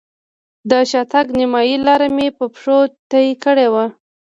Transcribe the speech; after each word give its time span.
د 0.69 0.71
شاتګ 0.91 1.27
نیمایي 1.39 1.75
لاره 1.85 2.07
مې 2.15 2.27
په 2.37 2.45
پښو 2.53 2.77
طی 3.11 3.27
کړې 3.43 3.67
وه. 3.73 3.85